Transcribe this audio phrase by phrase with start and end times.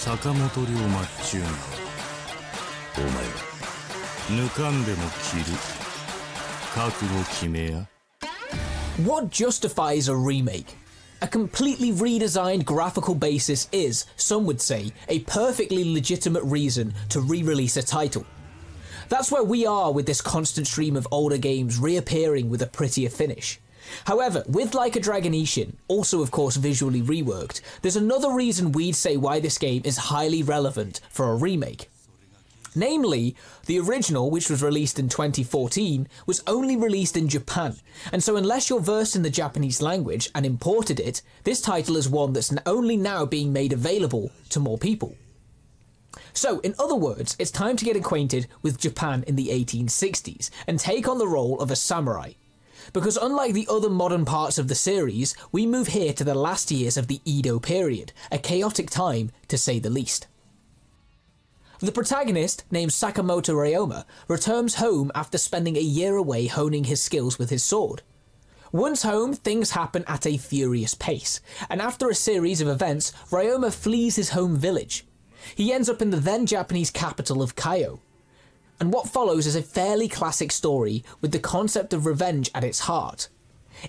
[0.00, 1.54] 坂本龍馬っちゅうのは
[2.98, 3.46] お前は
[4.28, 4.98] 抜かんでも
[5.30, 5.56] 切る
[6.74, 7.86] 覚悟決めや
[9.04, 10.74] What justifies a remake?
[11.20, 17.42] A completely redesigned graphical basis is, some would say, a perfectly legitimate reason to re
[17.42, 18.24] release a title.
[19.10, 23.10] That's where we are with this constant stream of older games reappearing with a prettier
[23.10, 23.60] finish.
[24.05, 28.95] However, with Like a Dragon Ishin, also of course visually reworked, there's another reason we'd
[28.95, 31.89] say why this game is highly relevant for a remake.
[32.73, 33.35] Namely,
[33.65, 37.75] the original, which was released in 2014, was only released in Japan,
[38.13, 42.07] and so unless you're versed in the Japanese language and imported it, this title is
[42.07, 45.15] one that's only now being made available to more people.
[46.33, 50.79] So, in other words, it's time to get acquainted with Japan in the 1860s and
[50.79, 52.33] take on the role of a samurai.
[52.93, 56.71] Because unlike the other modern parts of the series, we move here to the last
[56.71, 60.27] years of the Edo period, a chaotic time to say the least.
[61.79, 67.39] The protagonist, named Sakamoto Ryoma, returns home after spending a year away honing his skills
[67.39, 68.03] with his sword.
[68.71, 73.73] Once home, things happen at a furious pace, and after a series of events, Ryoma
[73.73, 75.05] flees his home village.
[75.55, 77.99] He ends up in the then Japanese capital of Kyo.
[78.81, 82.79] And what follows is a fairly classic story with the concept of revenge at its
[82.79, 83.29] heart.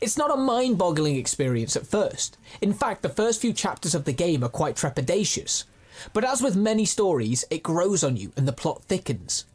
[0.02, 2.36] It's not a mind boggling experience at first.
[2.60, 5.64] In fact, the first few chapters of the game are quite trepidatious.
[6.12, 9.46] But as with many stories, it grows on you and the plot thickens.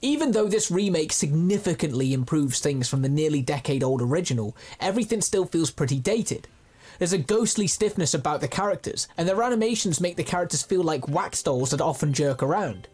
[0.00, 5.44] Even though this remake significantly improves things from the nearly decade old original, everything still
[5.44, 6.48] feels pretty dated.
[6.98, 11.08] There's a ghostly stiffness about the characters, and their animations make the characters feel like
[11.08, 12.88] wax dolls that often jerk around.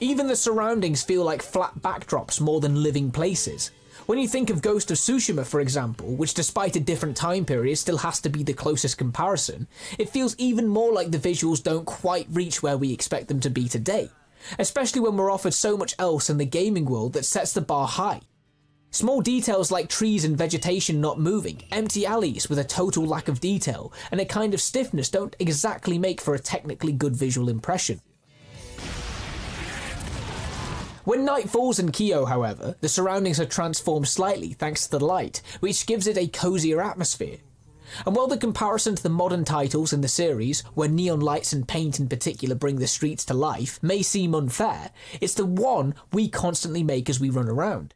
[0.00, 3.70] Even the surroundings feel like flat backdrops more than living places.
[4.04, 7.76] When you think of Ghost of Tsushima, for example, which despite a different time period
[7.78, 9.66] still has to be the closest comparison,
[9.98, 13.48] it feels even more like the visuals don't quite reach where we expect them to
[13.48, 14.10] be today.
[14.58, 17.88] Especially when we're offered so much else in the gaming world that sets the bar
[17.88, 18.20] high.
[18.90, 23.40] Small details like trees and vegetation not moving, empty alleys with a total lack of
[23.40, 28.02] detail, and a kind of stiffness don't exactly make for a technically good visual impression.
[31.06, 35.40] When night falls in Kyo, however, the surroundings are transformed slightly thanks to the light,
[35.60, 37.36] which gives it a cozier atmosphere.
[38.04, 41.68] And while the comparison to the modern titles in the series, where neon lights and
[41.68, 44.90] paint in particular bring the streets to life, may seem unfair,
[45.20, 47.94] it's the one we constantly make as we run around.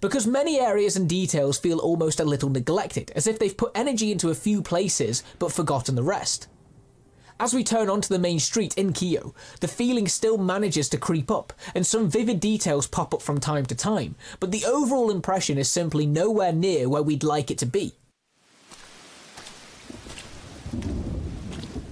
[0.00, 4.10] Because many areas and details feel almost a little neglected, as if they've put energy
[4.10, 6.48] into a few places but forgotten the rest.
[7.40, 11.30] As we turn onto the main street in Kyo, the feeling still manages to creep
[11.30, 15.56] up, and some vivid details pop up from time to time, but the overall impression
[15.56, 17.94] is simply nowhere near where we'd like it to be.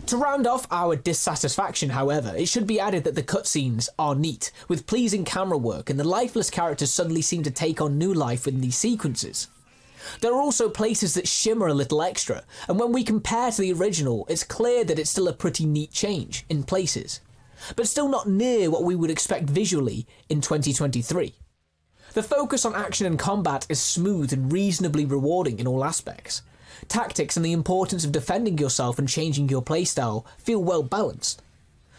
[0.08, 4.52] To round off our dissatisfaction, however, it should be added that the cutscenes are neat,
[4.68, 8.46] with pleasing camera work, and the lifeless characters suddenly seem to take on new life
[8.46, 9.48] in these sequences.
[10.20, 13.72] There are also places that shimmer a little extra, and when we compare to the
[13.72, 17.20] original, it's clear that it's still a pretty neat change in places,
[17.76, 21.34] but still not near what we would expect visually in 2023.
[22.14, 26.42] The focus on action and combat is smooth and reasonably rewarding in all aspects.
[26.88, 31.42] Tactics and the importance of defending yourself and changing your playstyle feel well balanced.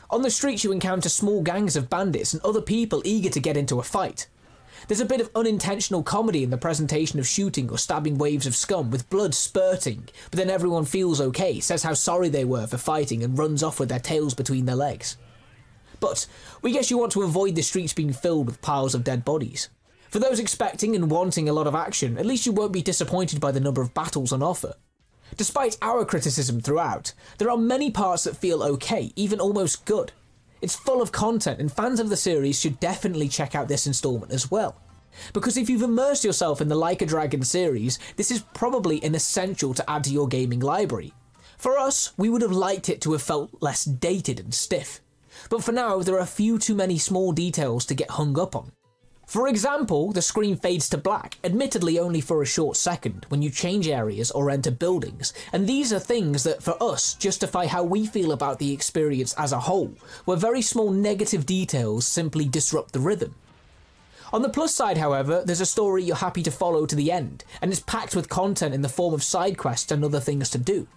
[0.10, 3.58] On the streets, you encounter small gangs of bandits and other people eager to get
[3.58, 4.28] into a fight.
[4.88, 8.56] There's a bit of unintentional comedy in the presentation of shooting or stabbing waves of
[8.56, 12.78] scum with blood spurting, but then everyone feels okay, says how sorry they were for
[12.78, 15.18] fighting, and runs off with their tails between their legs.
[16.00, 16.28] But
[16.62, 19.70] we guess you want to avoid the streets being filled with piles of dead bodies.
[20.10, 23.40] For those expecting and wanting a lot of action, at least you won't be disappointed
[23.40, 24.74] by the number of battles on offer.
[25.38, 30.12] Despite our criticism throughout, there are many parts that feel okay, even almost good.
[30.62, 34.32] It's full of content, and fans of the series should definitely check out this installment
[34.32, 34.76] as well.
[35.34, 39.16] Because if you've immersed yourself in the Like a Dragon series, this is probably an
[39.16, 41.14] essential to add to your gaming library.
[41.58, 45.02] For us, we would have liked it to have felt less dated and stiff.
[45.50, 48.56] But for now, there are a few too many small details to get hung up
[48.56, 48.72] on.
[49.30, 53.52] For example, the screen fades to black, admittedly only for a short second, when you
[53.52, 58.08] change areas or enter buildings, and these are things that for us justify how we
[58.08, 59.94] feel about the experience as a whole,
[60.26, 63.36] where very small negative details simply disrupt the rhythm.
[64.34, 67.44] On the plus side, however, there's a story you're happy to follow to the end,
[67.62, 70.58] and it's packed with content in the form of side quests and other things to
[70.58, 70.88] do.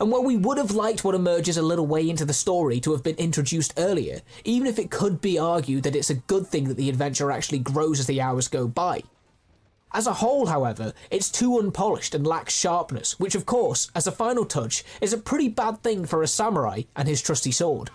[0.00, 2.92] And while we would have liked what emerges a little way into the story to
[2.92, 6.68] have been introduced earlier, even if it could be argued that it's a good thing
[6.68, 9.02] that the adventure actually grows as the hours go by.
[9.92, 14.12] As a whole, however, it's too unpolished and lacks sharpness, which, of course, as a
[14.12, 17.90] final touch, is a pretty bad thing for a samurai and his trusty sword.